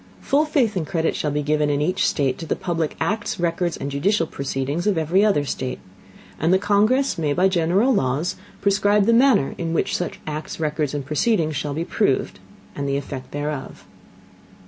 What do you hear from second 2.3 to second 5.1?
to the public Acts, Records, and judicial Proceedings of